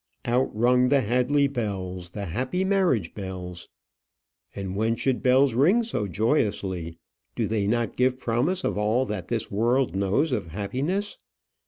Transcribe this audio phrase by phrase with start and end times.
[0.25, 3.69] Out rung the Hadley bells, the happy marriage bells.
[4.55, 6.97] And when should bells ring so joyously?
[7.35, 11.19] Do they not give promise of all that this world knows of happiness?